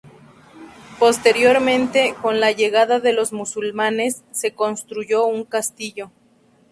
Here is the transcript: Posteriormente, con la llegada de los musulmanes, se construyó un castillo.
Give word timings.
Posteriormente, 0.99 2.15
con 2.23 2.39
la 2.39 2.51
llegada 2.51 2.99
de 2.99 3.13
los 3.13 3.31
musulmanes, 3.33 4.23
se 4.31 4.51
construyó 4.55 5.27
un 5.27 5.43
castillo. 5.43 6.09